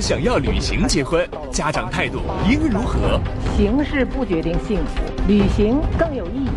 [0.00, 3.20] 想要旅行结婚，家长态度应如何？
[3.56, 6.50] 形式不决定幸福，旅行更有意义。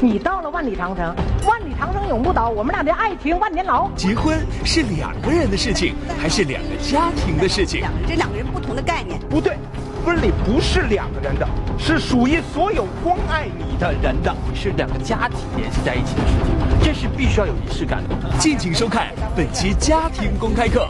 [0.00, 1.14] 你到了万里长城，
[1.46, 3.88] 万里长城永不倒，我们俩的爱情万年牢。
[3.96, 7.80] 结婚是两个人的事情，还是两个家庭的事情？
[7.80, 9.18] 两这两个人不同的概念。
[9.30, 9.56] 不对，
[10.04, 18.14] 婚礼不是两个人的，是属于所有关爱你的人的，是两个家庭联系在一起的事情，这是必须要有仪式感的。
[18.38, 20.86] 敬请收看本期家庭公开课。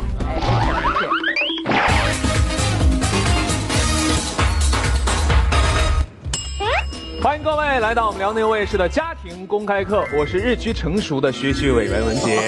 [7.74, 12.38] 位来到我们辽宁卫视的家庭公开课，我是日趋成熟的学习委员文杰。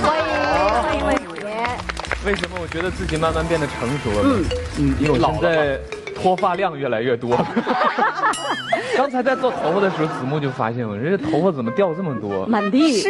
[0.00, 1.44] 欢迎欢迎文杰。
[2.24, 4.48] 为什么我觉得自己慢慢变得成熟了呢？
[4.78, 5.76] 嗯，因为我现在
[6.14, 7.36] 脱发量越来越多。
[8.96, 12.46] 刚才在做头发的时候，子木就发现我这头发怎么掉这么多？
[12.46, 13.08] 满地是，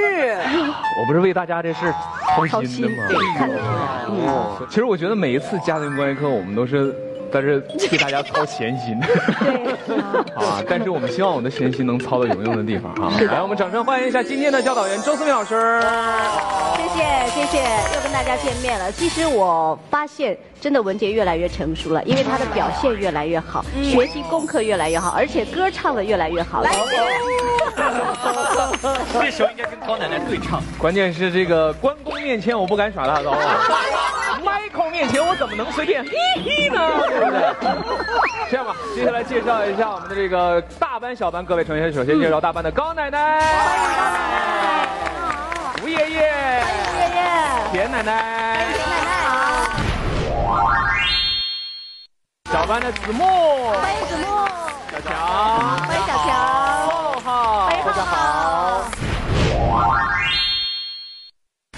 [0.98, 1.92] 我不是为大家这事
[2.48, 3.04] 操心的吗？
[3.36, 3.68] 看得出来。
[4.08, 6.94] 哦其实我觉得每一次家庭公开课，我们都是
[7.32, 8.98] 在这替大家操闲心。
[10.34, 13.12] 啊，但是我们希望我的闲心能操到有用的地方啊。
[13.30, 15.80] 来，我们掌声欢迎一下今天的教导员周思敏老师。
[16.76, 17.58] 谢谢谢谢，
[17.94, 18.90] 又跟大家见面了。
[18.92, 26.70] 其实我发现，真的文杰越来越成熟了，因为他的表现越来越好，学习功课越来越好，而且歌唱的越来越好了。
[29.12, 30.62] 这时候应该跟高奶奶对唱。
[30.78, 33.38] 关键是这个关公面前我不敢耍大刀啊
[34.98, 36.04] 面前我怎么能随便？
[36.04, 36.10] 嘿
[36.42, 37.06] 嘿呢？
[37.08, 37.40] 对不对？
[38.50, 41.92] 这样吧，接下来介绍一下我们的这个大班、小班各位成员。
[41.92, 44.88] 首先介绍大班的高奶奶，欢迎高奶奶，
[45.84, 47.22] 吴爷爷，吴爷爷，
[47.70, 49.30] 田奶奶，田奶奶好，
[52.50, 53.22] 小班的子木，
[53.74, 54.26] 欢迎子木，
[54.90, 55.14] 小强，
[55.86, 56.34] 欢迎小强，
[56.88, 56.90] 浩
[57.24, 58.82] 浩，欢迎浩浩，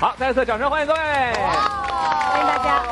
[0.01, 1.01] 好，再次掌声欢迎各位。
[2.01, 2.83] 欢迎大家。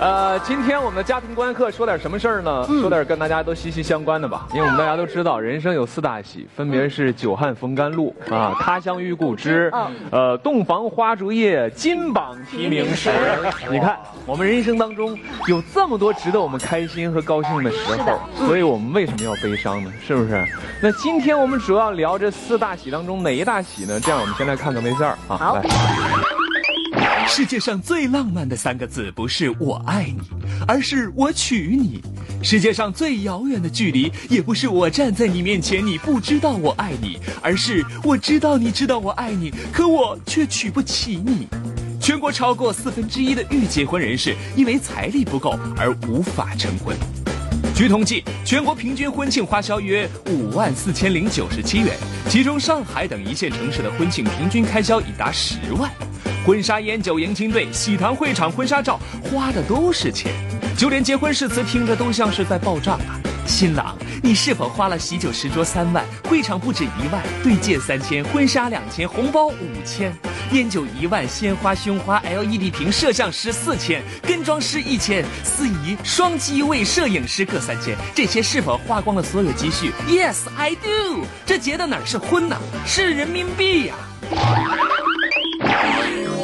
[0.00, 2.66] 呃，今天我们的家庭观课说点什么事儿呢？
[2.66, 4.48] 说点跟大家都息息相关的吧。
[4.52, 9.72] 因为我们大家都知道，人生有四大喜，分别是久旱逢甘露啊，他乡遇故知，
[10.10, 13.12] 呃，洞房花烛夜，金榜题名时。
[13.70, 13.96] 你看，
[14.26, 15.16] 我们人生当中
[15.46, 19.92] 有这么多值得我们开心和高兴的时候，所以我们为什么要悲伤呢？
[20.04, 20.44] 是不是？
[20.82, 24.00] 那今天我们主要聊这四大喜当中哪一大喜呢？
[24.00, 25.62] 这样，我们先来看看微信儿啊，好来。
[27.28, 30.20] 世界上最浪漫的三个字不是我爱你，
[30.66, 32.00] 而是我娶你。
[32.42, 41.46] 世界上最遥远的距离也不是我站在你面前，你不知道我爱你，而是我知道你知道我爱你，可我却娶不起你。
[42.00, 46.96] 全国超过四分之一的预结婚人士因为财力不够而无法成婚。
[47.74, 51.96] 据统计，全国平均婚庆花销约五万四千零九十七元，
[52.28, 55.90] 其中上海等一线城市的婚庆平均开销已达十万。
[56.44, 60.32] 婚纱、烟酒、迎亲队、喜糖会场、婚纱照，花的都是钱，
[60.76, 63.14] 就连结婚誓词听着都像是在报账啊！
[63.46, 69.54] 新郎，你是否花了喜酒十桌三万，会场不止一万，对戒三千，婚纱两千，红包五
[69.84, 70.12] 千，
[70.50, 81.24] 烟酒一万，鲜花、胸花、LED 屏、摄像师四千，跟妆师一千，司仪、双机位、摄影师各三千，这些是否花光了所有积蓄？Yes, I do。
[81.46, 83.94] 这结的哪是婚呐、是人民币呀、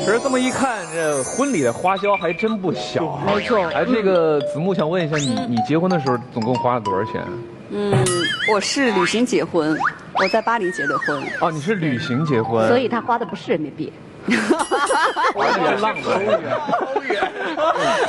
[0.08, 3.24] 可是这么一看，这婚礼的花销还真不小、啊。
[3.26, 3.62] 没错。
[3.74, 7.22] 哎，这个子木想问一下，你你结婚的时候总共花了多少钱？
[7.68, 7.92] 嗯，
[8.50, 9.78] 我是旅行结婚，
[10.14, 11.22] 我在巴黎结的婚。
[11.42, 13.92] 哦，你是旅行结婚，所以他花的不是人民币。
[14.28, 14.34] 有
[15.58, 16.18] 点浪漫。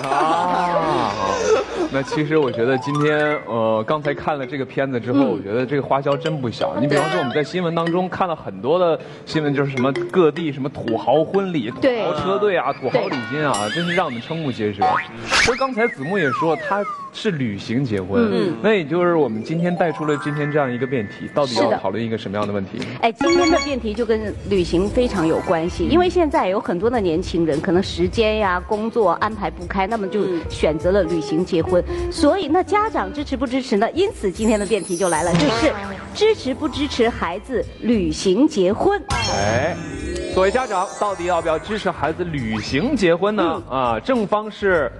[0.10, 1.12] 啊，
[1.92, 6.76] 那其实我觉得今天呃，刚才看了这个片子之后，我觉得这个花销真不小。
[6.80, 14.84] 你比方说我们在新闻当中看了很多的新闻，就是什么各地什么土豪婚礼、土豪车队啊、土豪礼金啊，真是让我们瞠目结舌。
[15.26, 22.80] 其实刚才子木也说他是旅行结婚，嗯那也就是我们今天带出了今天这样一个辩题，到底要讨论一个什么样的问题？
[23.02, 31.84] 哎，今天的辩题就跟旅行非常有关系，因为现在有很多的年轻人可能时间呀、工作安排不开，那么就选择了旅行结婚。
[32.12, 33.90] 所以，那家长支持不支持呢？
[33.92, 35.74] 因此，今天的辩题就来了，就是
[36.14, 39.02] 支持不支持孩子旅行结婚？
[39.34, 39.76] 哎，
[40.34, 43.64] 作为家长，到底要不要支持孩子旅行结婚呢？
[43.70, 44.92] 啊，正方是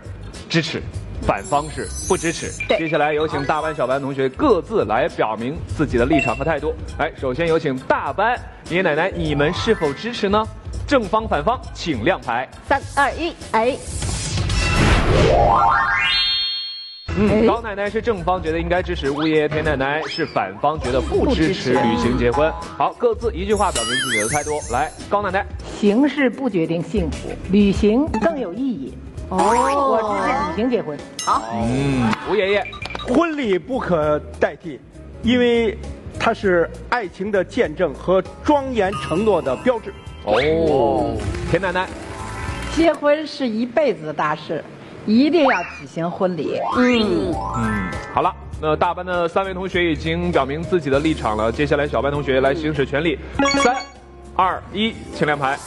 [0.50, 0.82] 支持。
[1.22, 2.52] 反方是不支持。
[2.78, 6.74] 接下来有请大班、小班同学各自来表明自己的立场和态度。
[6.98, 8.40] 来，首先有请大班
[8.70, 10.46] 爷爷奶奶，你们是否支持呢？
[10.88, 12.50] 正方、反方，请亮牌。
[12.68, 13.78] 三二一，哎，
[17.16, 22.52] 嗯，高奶奶是正方，觉得应该支持；吴爷爷、田奶奶是反方，觉得不支持旅行结婚。
[22.76, 24.60] 好，各自一句话表明自己的态度。
[24.72, 25.46] 来，高奶奶，
[25.80, 28.98] 形式不决定幸福，旅行更有意义。
[29.30, 30.98] 哦，我支持旅行结婚。
[31.26, 32.66] 好嗯，吴爷爷，
[33.08, 34.80] 婚礼不可代替，
[35.22, 35.78] 因为
[36.20, 39.94] 它是爱情的见证和庄严承诺的标志。
[40.26, 41.16] 哦，
[41.50, 41.88] 田奶奶，
[42.76, 44.64] 结婚是一辈子的大事，
[45.06, 46.60] 一定要举行婚礼。
[46.76, 48.34] 嗯，嗯，好了。
[48.62, 53.18] 那大班的三位同学已经表明自己的立场了，接下来小班同学来行使权利。
[53.64, 53.74] 三、
[54.36, 55.58] 二、一，请亮牌。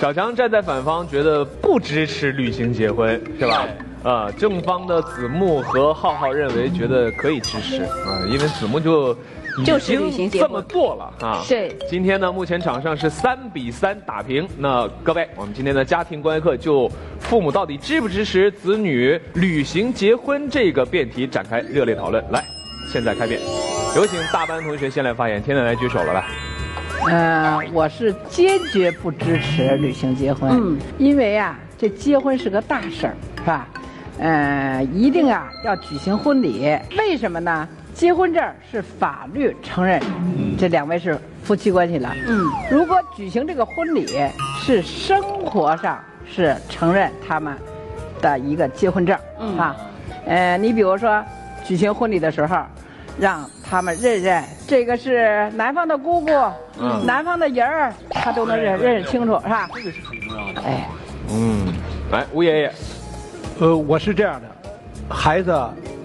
[0.00, 3.68] 小强站在反方，觉得不支持旅行结婚，是吧？
[4.02, 9.12] 啊，正方的子木和浩浩认为觉得可以支持啊，因为子木就
[9.58, 11.44] 已经这么做了啊。
[11.46, 14.48] 对今天呢，目前场上是三比三打平。
[14.56, 22.24] 那各位，我们今天的家庭观课就父母到底支不支持子女旅行结婚这个辩题展开热烈讨论。
[22.30, 22.42] 来，
[22.90, 23.38] 现在开辩，
[23.94, 25.42] 有请大班同学先来发言。
[25.42, 26.24] 天奶奶举手了，来。
[27.08, 30.50] 嗯、我是坚决不支持旅行结婚。
[30.52, 33.68] 嗯因为啊，这结婚是个大事儿，是吧？
[34.18, 36.78] 呃，一定啊要举行婚礼。
[36.98, 37.66] 为什么呢？
[37.94, 40.00] 结婚证是法律承认
[40.58, 42.14] 这两位是夫妻关系了。
[42.28, 44.06] 嗯，如果举行这个婚礼，
[44.60, 47.56] 是生活上是承认他们
[48.20, 49.76] 的一个结婚证、嗯啊。
[50.26, 51.22] 呃，你比如说
[51.64, 52.62] 举行婚礼的时候，
[53.18, 56.30] 让他们认认这个是男方的姑姑，
[56.80, 57.04] 嗯。
[57.06, 59.68] 男方的人儿，他都能认认识清楚，是吧？
[59.74, 60.60] 这个是很重要的。
[60.62, 60.88] 哎，
[61.30, 61.66] 嗯，
[62.10, 62.72] 来，吴爷爷。
[63.58, 64.48] 呃，我是这样的，
[65.08, 65.52] 孩子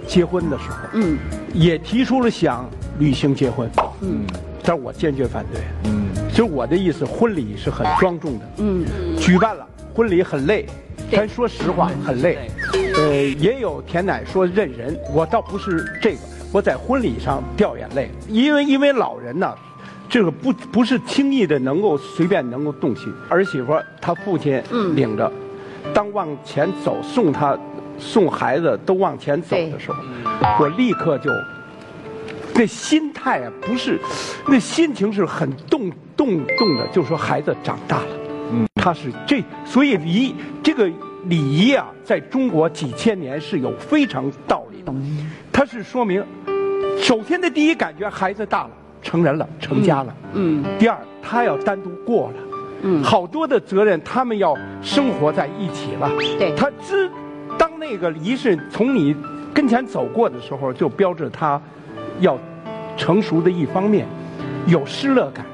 [0.08, 1.18] 结婚的时候，嗯，
[1.54, 2.70] 也提出了想
[3.00, 3.70] 旅行结婚，
[4.02, 4.26] 嗯。
[4.68, 5.62] 但是我坚决反对。
[5.84, 6.08] 嗯。
[6.30, 8.86] 其实我的意思，婚礼是很庄重的，嗯，
[9.18, 10.66] 举办了婚礼很累，
[11.12, 12.50] 咱说实话很累。
[12.96, 16.18] 呃，也有田奶说认人，我倒不是这个，
[16.52, 19.54] 我在婚礼上掉眼泪，因为因为老人呢，
[20.08, 23.14] 这个不不是轻易的能够随便能够动心。
[23.30, 24.62] 儿媳妇她父亲
[24.96, 25.32] 领着，
[25.94, 27.58] 当往前走送她
[27.98, 29.98] 送孩子都往前走的时候，
[30.60, 31.30] 我立刻就。
[32.58, 34.00] 那心态啊，不是，
[34.48, 38.08] 那心情是很动动动的，就说孩子长大了，
[38.54, 40.34] 嗯，他是这，所以礼
[40.64, 40.90] 这个
[41.26, 44.94] 礼仪啊，在中国几千年是有非常道理的，
[45.56, 46.22] 它是说明，
[47.00, 48.72] 首先的第一感觉，孩子大了，
[49.02, 52.34] 成人了，成家了，嗯，第二，他要单独过了，
[52.82, 53.02] 嗯。
[53.02, 56.54] 好多的责任，他们要生活在一起了，对。
[56.58, 57.10] 他知，
[57.58, 59.16] 当那个仪式从你
[59.54, 61.60] 跟前走过的时候，就标志他
[62.20, 62.38] 要
[62.98, 64.06] 成熟的一方面，
[64.68, 65.46] 有失乐感。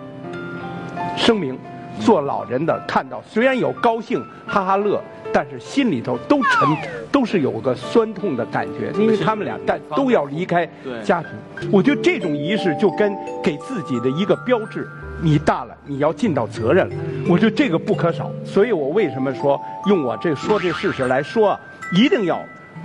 [1.16, 1.56] 声明，
[2.02, 5.02] 做老人的看到虽然有高兴哈哈乐，
[5.32, 6.68] 但是心里头都沉，
[7.12, 10.68] 都是有个酸痛的感觉，因为他们俩但都要离开
[11.04, 11.32] 家庭。
[11.72, 14.88] 我觉得这种仪式就跟给自己的一个标志。
[15.24, 16.96] 你大了，你要尽到责任了。
[17.30, 21.56] 我觉得这个不可少，所以我为什么说用我这说这事实来说，
[21.96, 22.40] 一定要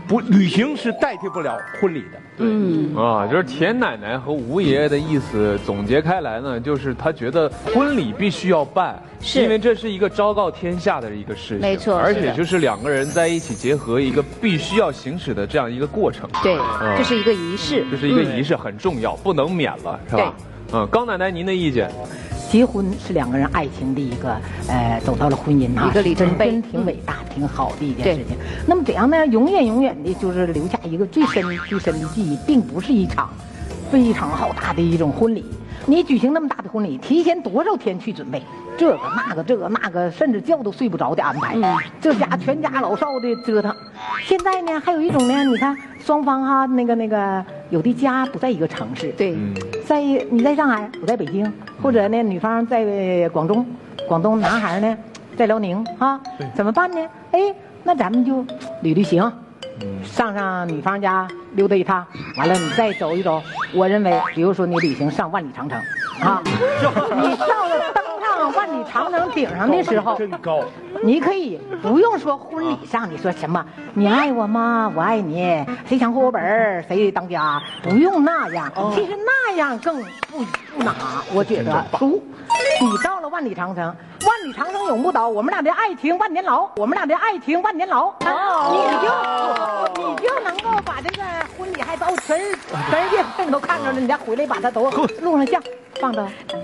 [0.07, 2.21] 不旅行是代替不了婚礼的。
[2.39, 20.35] 嗯，啊，就是田奶奶和吴爷爷的意思总结开来呢，就是他觉得婚礼必须要办，是因为这是一个昭告天下的一个事情，没错而且就是两个人在一起结合一个必须要行使的这样一个过程，对，嗯这是一个仪式，这是一个仪式，很重要，不能免了，是吧？
[20.73, 21.91] 嗯，高奶奶您的意见？
[22.51, 24.37] 结婚是两个人爱情的一个，
[24.69, 28.37] 呃，走到了婚姻哈，一个里程碑真真挺伟大、挺好的一件事情。
[28.67, 29.27] 那么怎样呢？
[29.27, 33.29] 永远永远的，就是留下一个最深最深的记忆，并不是一场
[33.91, 35.45] 非常浩大的一种婚礼。
[35.89, 38.43] 你举行那么大的婚礼，提前多少天去准备？
[38.79, 41.57] 这个那个这个那个，甚至觉都睡不着的安排，
[42.01, 43.75] 这家全家老少的折腾。
[44.23, 49.55] 现在呢，还有一种呢，你看双方哈，那个那个有的家不在一个城市，对，嗯
[49.87, 51.51] 在你在上海，我在北京，
[51.81, 53.65] 或者呢，女方在广东，
[54.09, 54.99] 广东男孩呢
[55.37, 56.21] 在辽宁啊，
[56.55, 56.99] 怎么办呢？
[57.31, 58.45] 哎，那咱们就
[58.83, 59.33] 旅旅行，
[60.03, 62.05] 上上女方家溜达一趟，
[62.37, 63.41] 完了你再走一走。
[63.73, 65.81] 我认为，比如说你旅行上万里长城，
[66.21, 68.05] 啊， 你到了登
[68.47, 70.63] 上万里长城顶上的时候，真高，
[71.03, 74.93] 你可以不用说婚礼上你说什么，你爱我吗？
[74.95, 78.71] 我爱你，谁抢户口本儿谁当家，不用那样。
[78.95, 80.01] 其实那样更
[80.31, 80.45] 不不
[80.79, 80.95] 哪，
[81.35, 82.23] 我觉得俗。
[82.81, 88.13] 你到了万里长城，万里长城永不倒，我们俩的爱情万年牢，我们俩的爱情万年牢。
[88.21, 88.27] 你
[89.03, 91.23] 就你就能够把这个
[91.57, 92.39] 婚礼还都全
[92.91, 94.91] 全世界人都看着了，你再回来把它都
[95.23, 95.63] 录上像，
[96.01, 96.23] 放到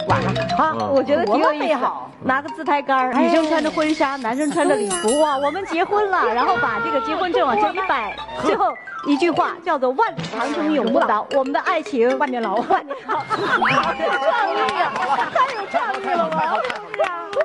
[0.09, 0.89] 网上啊。
[0.91, 2.11] 我觉得挺有意思美好。
[2.25, 8.15] 拿个自拍杆女生穿着婚纱，男生穿着礼服啊，我们结婚了，然后把这个结婚证往这一摆，
[8.45, 8.73] 最后
[9.05, 14.93] 一句话叫做“万里长城永不倒，我们的爱情万年牢万年牢”，太有创意啊，
[15.33, 16.63] 太有创太好太好了，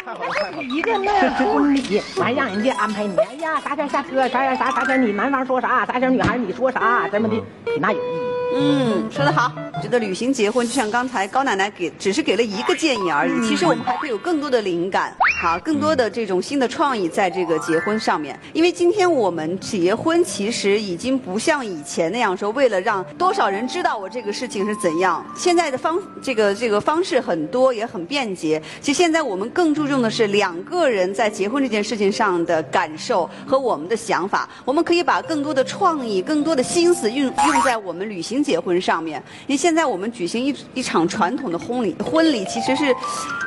[0.06, 0.64] 太好了太好了。
[0.64, 7.36] 一个那婚礼，完让人家安排你，哎呀，啥前下车，啥啥啥啥前你男方说啥，啥前女孩你说啥，怎么的，
[7.66, 8.22] 挺那有意义。
[8.54, 9.52] 嗯，说得好。
[9.82, 18.38] 觉得旅行结婚就像刚才高奶奶给只是给了一个建议而已，其实我们还可以有更多的灵感，好，更多的这种新的创意在这个结婚上面。
[18.54, 25.26] 因为今天我们结婚其实已经不像以前那样说，为了让多少人知道我这个事情是怎样。
[25.36, 28.62] 现在的方这个这个方式很多也很便捷。
[28.82, 34.50] 其实现在我们更注重的是两个人在结婚这件事情上的感受和我们的想法。
[34.66, 39.22] 我们可以把更多的创意、更多的心思用用在我们旅行结婚上面。
[39.46, 42.96] 因为现在我们举行一一场传统的婚礼，婚礼其实是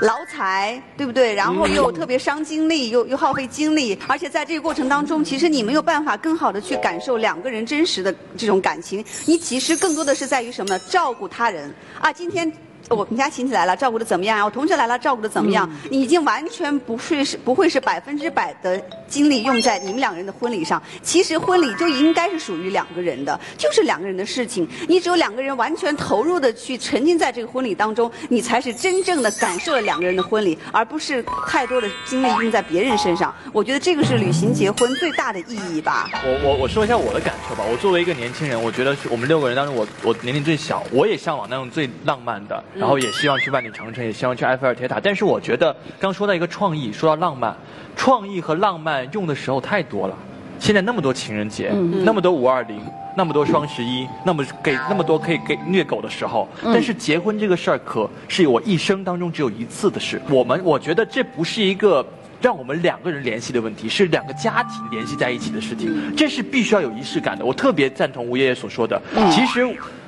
[0.02, 1.32] 劳财，对不对？
[1.32, 9.02] 然后又特别伤精力，又又耗费精力，而且在这个过程当中，其实你没有办法更好的去感受两个人真实的这种感情。
[9.24, 10.78] 你其实更多的是在于什么呢？
[10.90, 12.12] 照顾他人啊！
[12.12, 12.52] 今天。
[12.90, 14.44] 我们家亲戚来了，照顾的怎么样呀？
[14.44, 15.68] 我同学来了，照顾的怎么样？
[15.90, 20.82] 你已经完全不是是不会是百分之百的精力用在你们两个人的婚礼上。
[21.00, 24.68] 其实婚礼就应该是属于两个人的，就是两个人的事情。
[24.88, 33.32] 你只有两个人完全投入的去沉浸在这个婚礼当中，你才是真正的感受了两个人的婚礼，而不是太多的精力用在别人身上。
[33.52, 36.10] 我觉得这个是旅行结婚最大的意义吧。
[36.24, 37.62] 我我我说一下我的感受吧。
[37.70, 42.62] 我作为一个年轻人，我觉得我们六个人当中，我我年龄最小，我也向往那种最浪漫的。
[42.80, 44.98] 然后也希望去万里长城，也希望去埃菲尔铁塔。
[44.98, 47.54] 但是我觉得，刚说到一个创意，说到浪漫，
[47.94, 50.16] 创意和浪漫用的时候太多了。
[50.58, 51.70] 现在那么多情人节，
[52.04, 52.80] 那么多五二零，
[53.16, 56.48] 那么多双十一，那么给那么多可以给虐狗的时候。
[56.64, 60.20] 但是结婚这个事儿，可是我一生当中只有一次的事。
[60.28, 62.04] 我们我觉得这不是一个。
[62.42, 67.44] 让我们两个人联系的问题是两个家庭联系在一起的事情，这是必须要有仪式感的。
[67.44, 68.98] 我特别赞同吴爷爷所说的，
[69.30, 69.60] 其实，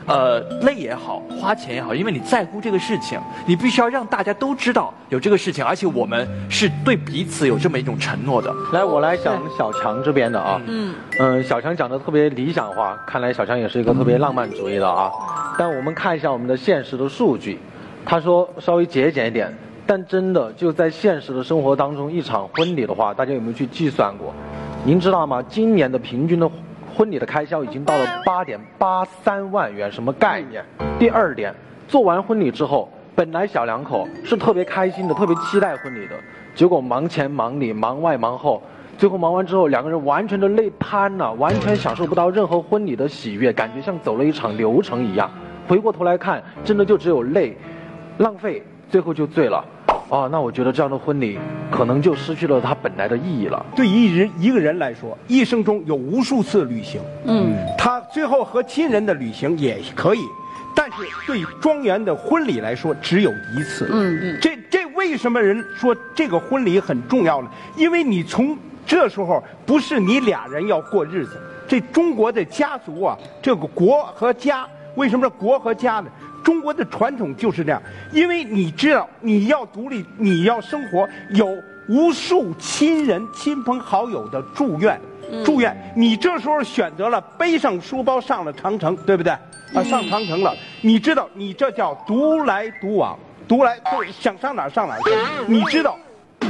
[0.06, 8.54] 呃，累也好，花钱也好，因为你在乎这个事情，你必须要让大家都知道有这个事情，而且我们是对彼此有这么一种承诺的。
[8.72, 15.10] 来，我来讲小强这边的啊，嗯，嗯，小强讲的特别理想化，看来小强也是一个特别浪漫主义的啊。
[15.58, 17.58] 但我们看一下我们的现实的数据，
[18.04, 19.54] 他说稍微节俭一点。
[19.84, 24.32] 但真的就在现实的生活当中，一场婚礼的话，大家有没有去计算过？
[24.84, 25.42] 您知道吗？
[25.48, 26.48] 今年的平均的
[26.94, 30.64] 婚礼的开销已经到了八点八三万元，什么概念？
[30.98, 31.54] 第二点，
[31.88, 36.14] 做完婚礼之后，本来小两口是特别开心的，特别期待婚礼的，
[36.54, 38.62] 结果忙前忙里，忙外忙后，
[38.98, 45.30] 最后忙完之后，两个人完全的累瘫了，完全享受不到任何婚礼的喜悦，感觉像走了一场流程一样。
[45.66, 47.56] 回过头来看，真的就只有累，
[48.18, 49.64] 浪费，最后就醉了。
[50.08, 51.38] 哦，那我觉得这样的婚礼
[51.70, 53.64] 可能就失去了它本来的意义了。
[53.74, 60.20] 对一人一个人来说，一生中有无数次旅行，嗯，他最后和亲人的旅行也可以，
[60.74, 63.88] 但是对庄园的婚礼来说只有一次。
[63.90, 67.48] 嗯嗯，这这为什么人说这个婚礼很重要呢？
[67.76, 68.56] 因为你从
[68.86, 74.66] 这时候不是你俩人要过日子，这中国的家族啊，这个国和家，
[74.96, 76.06] 为什么国和家呢？
[76.42, 77.82] 中国的传统就是这样，
[78.12, 81.56] 因为你知道你要独立，你要生活，有
[81.88, 85.00] 无数亲人、亲朋好友的祝愿，
[85.44, 89.32] 祝愿你这时候选择了背上书包上了长城，对不对？
[89.32, 93.18] 啊，上长城了，你知道你这叫独来独往，
[93.48, 95.10] 独来就想上哪上哪去，
[95.46, 95.98] 你知道。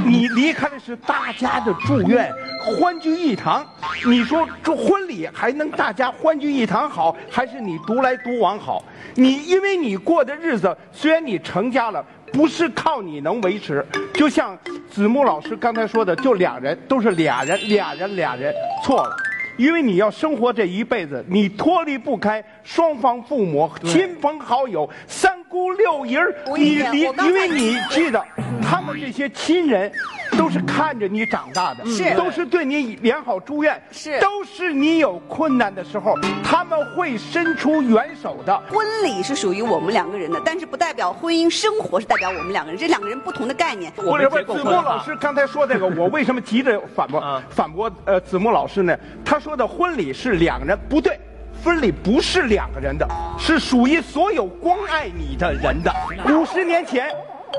[0.05, 3.65] 你离开的是大家的祝愿，欢聚一堂。
[4.07, 8.85] 你说这婚礼还能大家欢聚一堂好，还是你独来独往好？
[9.15, 13.85] 你因为你过的日子，虽然你成家了，不是靠你能维持。
[14.13, 14.59] 就像
[14.91, 18.53] 子木老师刚才说的，就俩人都是俩人，俩人俩人
[18.85, 19.17] 错了。
[19.59, 28.25] 因为你要生活这一辈子，你脱离不开双方父母、亲朋好友、三姑六姨儿，你离，因为你记得，
[28.67, 29.93] 他们这些亲人。
[30.35, 38.59] 都是看着你长大的，是都是对你良好祝愿，是都是你有困难的时候，他们会伸出援手的。
[38.71, 43.93] 婚礼是属于我们两个人的，但是不代表婚姻生活是代表我们两个人，这两个人不同的概念。
[43.93, 47.93] 不是不是，子墨老师刚才说这个，我为什么急着反驳反驳？
[48.07, 48.99] 呃，子墨老师呢？
[49.23, 51.21] 他说的婚礼是两人，不对，
[51.65, 53.07] 婚礼不是两个人的，
[53.39, 55.95] 是属于所有关爱你的人的。
[56.29, 57.09] 五十年前，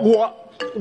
[0.02, 0.30] 我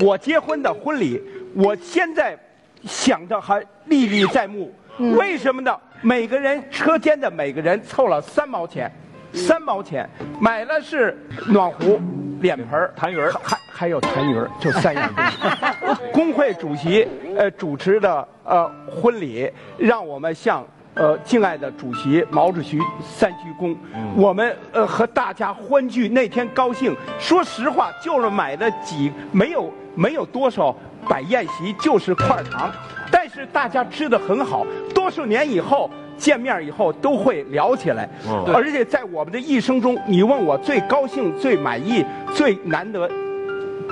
[0.05, 1.21] 我结婚的婚礼。
[1.55, 2.37] 我现在
[2.83, 4.73] 想着还历历在目，
[5.15, 5.73] 为什么呢？
[6.01, 8.91] 每个人车间的每个人凑了三毛钱，
[9.31, 11.15] 三毛钱买了是
[11.47, 12.01] 暖壶、
[12.41, 15.37] 脸盆、痰盂还还有痰盂就三样东西。
[16.11, 23.75] 工会主席呃主持的呃婚礼，让我们向呃，敬爱的主席毛主席三鞠躬，
[24.15, 26.95] 我们呃和大家欢聚那天高兴。
[27.19, 30.75] 说实话，就是买了几没有没有多少
[31.09, 32.71] 摆宴席，就是块糖，
[33.11, 34.65] 但是大家吃的很好。
[34.93, 38.07] 多少年以后见面以后都会聊起来，
[38.53, 43.09] 而且在我们的一生中，你问我最高兴、最满意、最难得。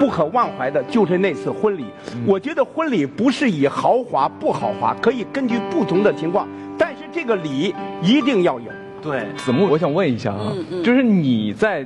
[0.01, 1.85] 不可忘怀的就是那次婚礼。
[2.25, 8.65] 我觉得婚礼不是以豪华不豪华，可以根据不同的情况，但是这个礼一定要有。
[8.99, 10.51] 对，子木，我想问一下啊，
[10.83, 11.85] 就是你在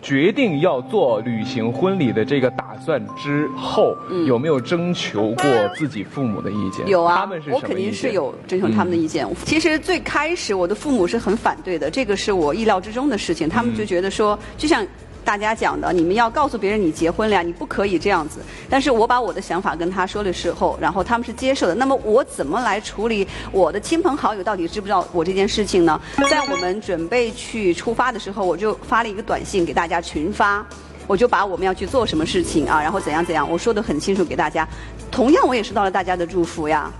[0.00, 5.44] 决定要做旅行婚礼的这个打算之后，有没有征求过
[5.76, 6.84] 自己父母的意见？
[6.88, 9.24] 有啊，他们是我肯定是有征求他们的意见。
[9.44, 13.48] 其实最开始我的父母是很反对的，这个是我意料之中的事情。
[13.48, 14.84] 他们就觉得说，就像。
[15.24, 18.40] 大家讲的，你们要告诉别人你结婚了呀，你不可以这样子。
[18.68, 21.74] 但是我把我的想法跟他说的时候，然后他们是接受的。
[21.74, 26.00] 那么我怎么来处理我的亲朋好友到底知不知道我这件事情呢？
[26.30, 30.64] 在我们准备去出发的时候，我就发了一个短信给大家群发，
[31.06, 34.66] 我就把我们要去做什么事情啊，然后怎样怎样，我说的很清楚给大家。
[35.10, 36.90] 同样，我也收到了大家的祝福呀。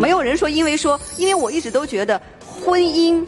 [0.00, 3.24] 没有人说因为说，因为我一直都觉得婚姻，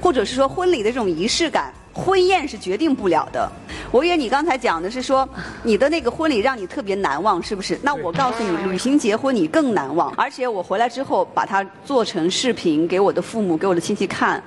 [0.00, 3.50] 或者是说婚礼的这种仪式感，婚宴是决定不了的。
[3.96, 5.26] 我以为你刚才讲的是说，
[5.62, 7.80] 你的那个婚礼让你特别难忘，是不是？
[7.82, 10.12] 那我告诉你，旅行结婚你更难忘。
[10.18, 14.42] 而且我回来之后把它做成视频给我的父母、给我的亲戚看。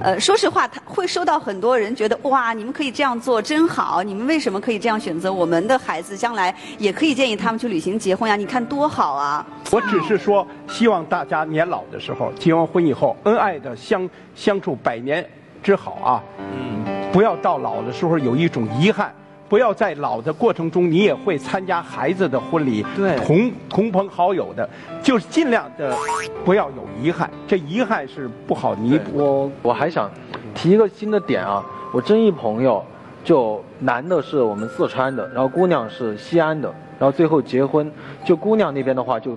[0.00, 4.02] 呃，说实话，他会收到很多人觉得哇，你们可以这样做，真好。
[4.02, 5.30] 你们为什么可以这样选择？
[5.30, 9.46] 我们的孩子将来也可以建议他们去旅行结婚呀，你看多好啊！
[9.72, 15.28] 我只是说，希望大家年老的时候结完婚以后，恩爱的相相处百年
[15.62, 16.22] 之好啊。
[16.38, 16.85] 嗯。
[17.12, 19.12] 不要到老的时候有一种遗憾，
[19.48, 24.68] 不要在老的过程中你也会参加孩子的婚礼，对，同同朋好友的，
[25.02, 25.96] 就是尽量的
[26.44, 29.18] 不要有遗憾，这遗憾是不好弥补。
[29.18, 30.10] 我我还想
[30.54, 32.84] 提一个新的点啊，我真一朋友，
[33.24, 37.90] 就男的是我们四川的，然后姑娘是西安的，然后最后结婚，
[38.24, 39.34] 就姑娘那边的话就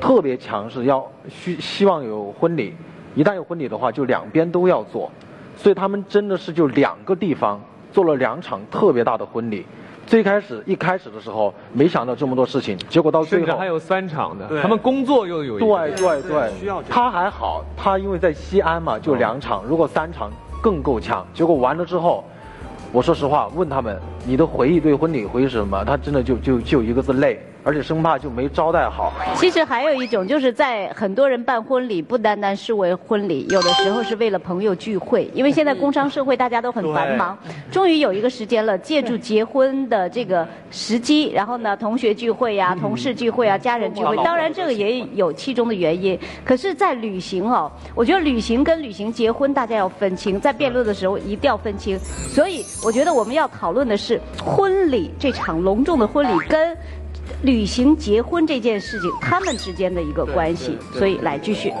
[0.00, 2.74] 特别强势，要需希望有婚礼，
[3.14, 5.08] 一旦有婚礼的话，就两边都要做。
[5.56, 7.60] 所以他们真的是就两个地方
[7.92, 9.64] 做了两场特别大的婚礼。
[10.06, 20.30] 最开始一开始的时候没想到这么多事情，结果到最后还有三场的，他们工作又有对对对，需要他还好，他因为在西安嘛，就两场，如果三场
[20.62, 21.26] 更够呛。
[21.32, 22.22] 结果完了之后，
[22.92, 25.82] 我说实话问他们，你的回忆对婚礼回忆是什么？
[25.86, 27.40] 他真的就就就一个字累。
[27.64, 29.12] 而且生怕就没招待好。
[29.36, 35.30] 其实还有一种，就是在很多人办婚礼，不单单是为婚礼，有的时候是为了朋友聚会。
[35.34, 37.36] 因为现在工商社会大家都很繁忙，
[37.70, 46.18] 终于有一个时间了，借助结婚的这个时机，然后呢，同学聚会呀、同事聚会啊、家人聚会，当然这个也有其中的原因。
[46.44, 51.98] 可是，在旅行哦，我觉得旅行跟旅行结婚大家要分清，在辩论的时候一定要分清。
[52.28, 56.76] 所以，我觉得我们要讨论的是婚礼这场隆重的婚礼跟。
[57.42, 61.72] 旅行结婚这件事情，他们之间的一个关系，所以来继续。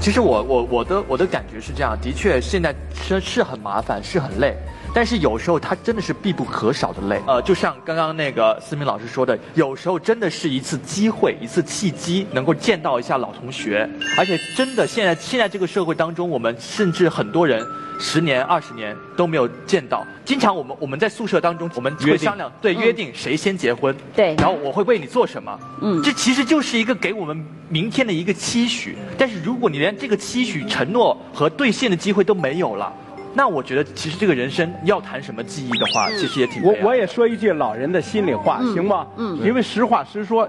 [0.00, 4.56] 其实我我我的我的感觉是这样，的确现在是是很麻烦，是很累，
[4.94, 7.20] 但是有时候它真的是必不可少的累。
[7.26, 17.64] 呃，就像刚刚那个思明老师说的，有时候真的是一次机会，一次契机，能够见到一下老同学，而且真的现在现在这个社会当中，我们甚至很多人。
[17.98, 28.96] 十年、二十年都没有见到，经常我们我们在宿舍当中，我们会商量，对，约定谁先结婚，对，然后我会为你做什么，嗯，这其实就是一个给我们明天的一个期许。
[29.16, 32.92] 但是如果你连这个期许、承诺和兑现的机会都没有了，
[33.34, 39.06] 那我觉得其实这个人生要谈什么记忆的话，其实也挺我我也说一句老人的心里话，行吗？
[39.16, 40.48] 嗯，因为实话实说，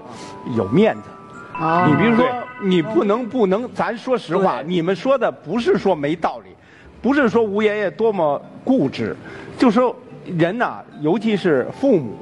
[0.56, 1.02] 有面子。
[1.58, 2.26] 啊，你比如说，
[2.62, 6.50] 你不能不能，咱说实话，你们说的不是说没道理。
[7.00, 9.14] 不是说吴爷爷多么固执，
[9.58, 9.94] 就说
[10.24, 12.16] 人呐，尤其是父母，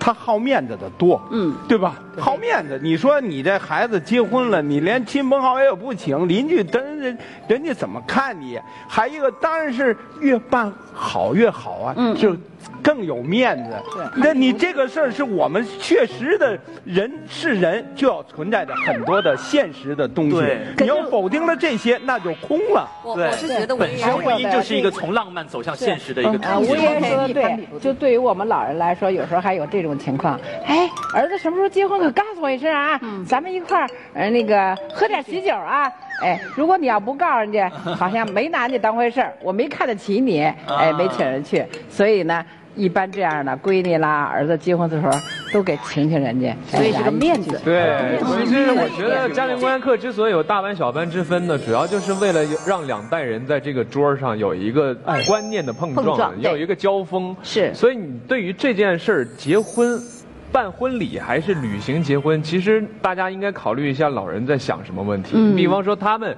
[0.00, 1.94] 他好面子的多，嗯，对吧？
[2.18, 8.58] 好面子，你说你这孩子结婚了，你连亲朋好友不请，邻居等人人家怎么看你？
[8.88, 12.34] 还一个当然是越办好越好啊，就
[12.82, 13.72] 更有面子。
[14.16, 20.42] 那你这个事儿是我们确实的人是人就要存在的很多的现实的东西。
[20.78, 22.88] 你要否定了这些，那就空了。
[23.04, 26.70] 我我是觉得本身婚姻就是一个从浪漫走向现实的一个途径。
[26.72, 30.40] 吴爷说的对，就对于我们老人来说，有时候还有这种情况。
[30.66, 32.00] 哎，儿子什么时候结婚？
[32.00, 32.98] 可告诉我一声啊！
[33.26, 35.86] 咱们一块儿呃那个喝点喜酒啊！
[36.20, 41.64] 哎，如果你要不告诉人家，好像没拿你当回事儿， 我没看得起你，哎，没请人去。
[41.88, 42.44] 所以呢。
[42.76, 45.12] 一般这样的闺女啦、儿子结婚的时候
[45.52, 47.60] 都给请请人家，所以是个面子。
[47.64, 54.94] 对，其实我觉得家庭观课之所以有大班小班之分呢，主要就是为了让两代人在这个桌上有一个
[55.26, 57.36] 观念的碰撞，碰撞要有一个交锋。
[57.42, 60.00] 是所以你对于这件事儿，结婚。
[60.52, 62.42] 办婚礼还是旅行结婚？
[62.42, 65.32] 其实大家应该考虑一下老人在想什么问题。
[65.34, 66.36] 嗯比方说他们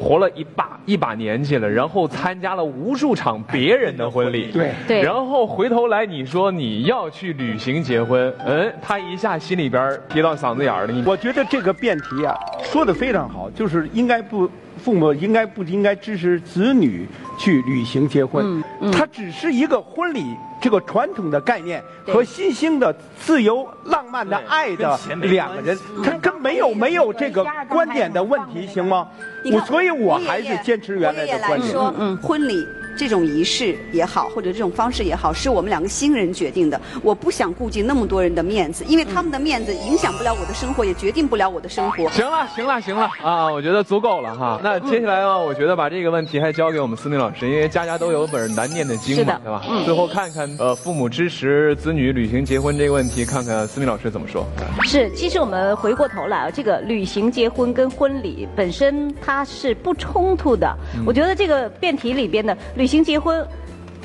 [0.00, 14.50] 活了一把一把年纪了，然后参加了无数场别人的婚礼，对对然后回头来你说你要去旅行结婚，嗯，他一下心里边提到嗓子眼儿了，你我觉得这个辩题啊，说的非常好，就是应该不，
[14.84, 18.62] 父母应该不应该支持子女去旅行结婚？
[18.92, 29.08] 它只是一个婚礼这个传统的概念和新兴的自由浪漫的爱的两个人，它跟没有没有这个观点的问题，行吗？
[29.50, 31.74] 我所以，我还是坚持原来吴爷爷的观点。
[31.74, 36.80] 嗯嗯，婚礼这种仪式也好，或者这种方式也好，是我们两个新人决定的。
[37.02, 42.08] 我不想顾及那么多人的面子，因为他们的面子影响不了我的生活，也决定不了我的生活。
[42.10, 43.50] 行了，行了，行了啊！
[43.52, 44.60] 我觉得足够了哈。
[44.62, 49.84] 那接下来呢，我觉得把这个问题还交给我们思明老师，因为家家都有本难念的经的，嘛对吧？
[49.84, 54.46] 最后看看呃，父母支持子女旅行结婚这个问题，看看思明老师怎么说。
[54.82, 60.76] 是，其实我们回过头来啊，这个旅行结婚跟婚礼本身它是不冲突的。
[61.06, 63.46] 我觉得这个辩题里边的旅行结婚。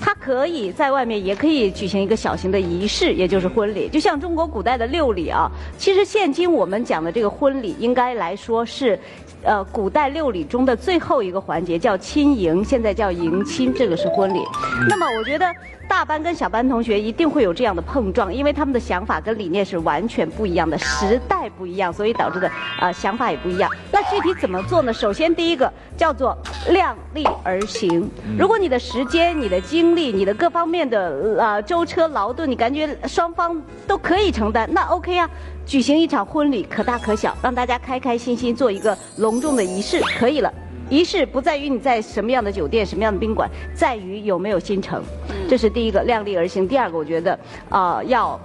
[0.02, 3.89] 他可以在外面，也可以举行一个小型的仪式，也就是婚礼。
[3.89, 8.98] 就像中国古代的六礼啊，其实现今我们讲的这个婚礼，应该来说是，
[9.44, 14.39] 呃，古代六礼中的最后一个环节，叫亲迎，现在叫迎亲，这个是婚礼。
[14.88, 15.46] 那么我觉得。
[15.89, 23.68] 大班跟小班同学一定会有这样的碰撞，因为他们的想法跟理念是完全不一样的，时代不一样，所以导致的呃想法也不一样。
[23.92, 24.94] 那具体怎么做呢？
[24.94, 26.38] 首先第一个叫做
[26.70, 28.10] 量力而行。
[28.38, 35.30] 如果你的时间、你的精力、你的各方面的呃舟车劳顿，你感觉双方都可以承担，那 OK 啊。
[35.66, 40.52] 举行一场婚礼，可大可小，让大家开开心心做一个隆重的仪式，可以了。
[40.90, 45.04] 仪式不在于你在什么样的酒店、什么样的宾馆，在于有没有心诚。
[45.48, 46.68] 这是第一个，量力而行。
[46.68, 47.34] 第二个，我觉得
[47.70, 48.40] 啊、呃要。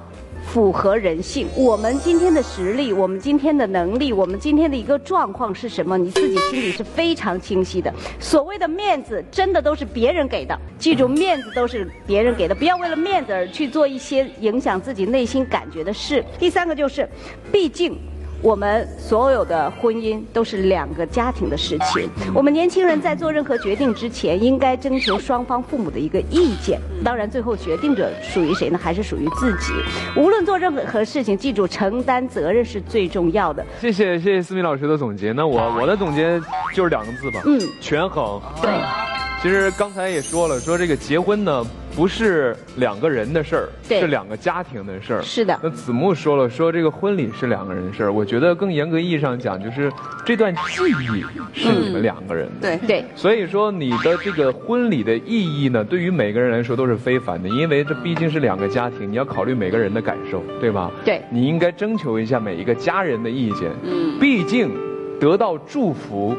[0.47, 5.99] 符合人性，我们今天的实力，我们今天的能力，我们今天的一个状况是什么？
[5.99, 7.93] 你自己心里是非常清晰的。
[8.21, 10.57] 所谓的面子，真的都是别人给的。
[10.79, 16.25] 记住，面子都是别人给的，不要为了面子而去做一些影响自己内心感觉的事。
[16.39, 17.09] 第三个就是，
[17.51, 17.99] 毕竟。
[18.43, 22.09] 我们所有的婚姻都是两个家庭的事情。
[22.35, 26.79] 我们年轻人在做任何决定之前，应该征求双方父母的一个意见。
[27.03, 28.79] 当然，最后决定者属于谁呢？
[28.81, 29.73] 还是属于自己。
[30.17, 33.65] 无论做任何事情，记住承担责任是最重要的。
[33.81, 35.33] 谢谢谢谢思敏老师的总结。
[35.33, 36.41] 那我我的总结
[36.75, 38.41] 就是两个字吧，嗯权衡。
[38.61, 38.71] 对，
[39.43, 45.23] 其实刚才也说了，说这个结婚呢不是两个人的事儿，对是两个家庭的事儿。
[45.23, 48.13] 是的那子木说了，说这个婚礼是两个人的事儿。
[48.13, 49.93] 我觉得更严格意义上讲，就是
[50.25, 52.77] 这段记忆是你们两个人的。
[52.79, 60.91] 对，对，所以说，你的这个婚礼的意义呢，对于每个人来说都是非凡的，因为这毕竟是两个家庭，你要考虑每个人的感受，对吧？
[61.05, 63.71] 对你应该征求一下每一个家人的意见。
[63.85, 64.71] 嗯，毕竟
[65.21, 66.37] 得到祝福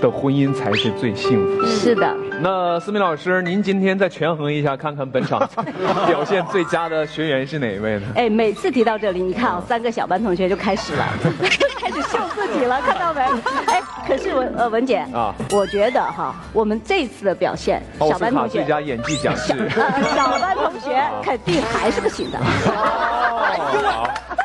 [0.00, 1.68] 的婚姻才是最幸福的。
[1.68, 2.14] 是的。
[2.42, 5.48] 那思明老师，您今天再权衡一下，看看本场
[6.08, 8.06] 表现最佳的学员是哪一位呢？
[8.16, 11.06] 哎，每次提到这里，你看啊，三个小班同学就开始了，
[11.78, 13.20] 开始秀自己了，看到没？
[13.66, 19.52] 哎，可是文呃文姐啊我觉得哈，我们这次的表现，小班同学，最佳演技奖 是。
[19.52, 22.38] 呃小班同学肯定还是不行的。
[22.38, 24.41] 好，好，哎呀，你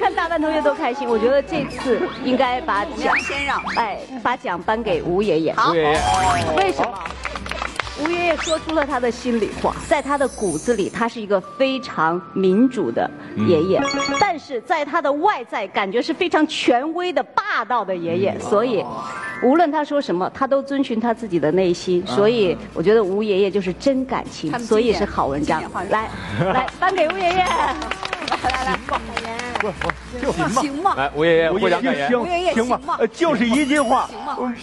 [0.00, 3.62] 看大班同学都开心，我觉得这次应该把奖，先让。
[3.76, 5.52] 哎，把奖颁给吴爷爷。
[5.52, 6.00] 好吴爷爷，
[6.56, 6.98] 为什么？
[8.02, 13.10] 吴爷爷说出了他的心里话，在他的骨子里，他是一个非常民主的
[13.46, 13.78] 爷爷，
[14.18, 18.38] 但是在他的外在，感觉是非常权威的、霸道的爷爷。
[18.40, 18.82] 所以，
[19.42, 22.02] 无论他说什么，他都遵循他自己的内心。
[22.06, 25.62] 所以，我觉得吴爷爷就是真感情所以是好文章。
[25.90, 26.08] 来，
[26.40, 27.44] 来，颁给吴爷爷。
[29.60, 30.94] 不行吗？
[30.96, 31.50] 来，吴爷爷。
[31.50, 31.68] 吴爷
[32.42, 32.80] 爷行吗？
[33.12, 34.08] 就是一句话，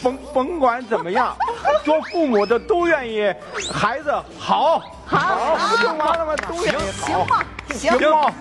[0.01, 1.35] 甭甭管怎么样，
[1.83, 3.33] 做父母的都愿意
[3.71, 6.35] 孩子好，好，不就完了吗？
[6.47, 7.43] 都愿意好，行吗？
[7.73, 8.31] 行吗？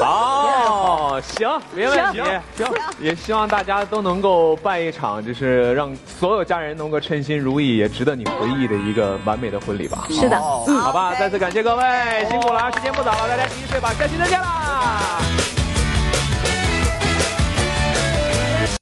[0.00, 2.22] 好，行，没问题，
[2.56, 2.66] 行，
[2.98, 10.06] 也希望大家都能够办一场，就是让所有家人能够称心如意，也值得你回忆的一个完美的婚礼吧。
[10.10, 15.18] 是的，好吧，再次感谢各位，辛苦了，时间不早了，大家继续睡吧，下期再见啦。